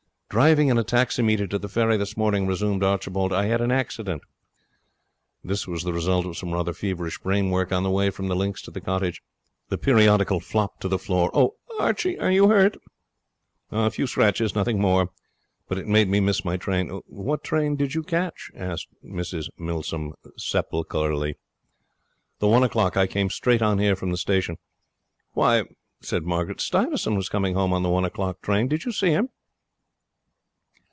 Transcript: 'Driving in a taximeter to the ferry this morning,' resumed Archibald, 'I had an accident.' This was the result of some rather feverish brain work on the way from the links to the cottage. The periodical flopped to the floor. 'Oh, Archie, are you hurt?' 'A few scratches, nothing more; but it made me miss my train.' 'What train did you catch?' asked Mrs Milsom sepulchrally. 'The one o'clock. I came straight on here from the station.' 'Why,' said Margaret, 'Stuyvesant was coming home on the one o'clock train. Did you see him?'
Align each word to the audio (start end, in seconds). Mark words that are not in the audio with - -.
'Driving 0.33 0.69
in 0.69 0.77
a 0.77 0.83
taximeter 0.85 1.45
to 1.45 1.59
the 1.59 1.67
ferry 1.67 1.97
this 1.97 2.15
morning,' 2.15 2.47
resumed 2.47 2.83
Archibald, 2.85 3.33
'I 3.33 3.47
had 3.47 3.59
an 3.59 3.69
accident.' 3.69 4.21
This 5.43 5.67
was 5.67 5.83
the 5.83 5.91
result 5.91 6.25
of 6.25 6.37
some 6.37 6.53
rather 6.53 6.71
feverish 6.71 7.19
brain 7.19 7.49
work 7.49 7.73
on 7.73 7.83
the 7.83 7.89
way 7.89 8.09
from 8.09 8.29
the 8.29 8.35
links 8.37 8.61
to 8.61 8.71
the 8.71 8.79
cottage. 8.79 9.21
The 9.67 9.77
periodical 9.77 10.39
flopped 10.39 10.79
to 10.83 10.87
the 10.87 10.97
floor. 10.97 11.31
'Oh, 11.33 11.55
Archie, 11.81 12.17
are 12.17 12.31
you 12.31 12.47
hurt?' 12.47 12.77
'A 13.71 13.91
few 13.91 14.07
scratches, 14.07 14.55
nothing 14.55 14.79
more; 14.79 15.09
but 15.67 15.77
it 15.77 15.85
made 15.85 16.07
me 16.07 16.21
miss 16.21 16.45
my 16.45 16.55
train.' 16.55 17.01
'What 17.07 17.43
train 17.43 17.75
did 17.75 17.93
you 17.93 18.01
catch?' 18.01 18.51
asked 18.55 18.87
Mrs 19.05 19.49
Milsom 19.57 20.13
sepulchrally. 20.37 21.35
'The 22.39 22.47
one 22.47 22.63
o'clock. 22.63 22.95
I 22.95 23.05
came 23.05 23.29
straight 23.29 23.61
on 23.61 23.79
here 23.79 23.97
from 23.97 24.11
the 24.11 24.15
station.' 24.17 24.59
'Why,' 25.33 25.65
said 25.99 26.23
Margaret, 26.23 26.61
'Stuyvesant 26.61 27.17
was 27.17 27.27
coming 27.27 27.53
home 27.55 27.73
on 27.73 27.83
the 27.83 27.89
one 27.89 28.05
o'clock 28.05 28.41
train. 28.41 28.69
Did 28.69 28.85
you 28.85 28.93
see 28.93 29.09
him?' 29.09 29.27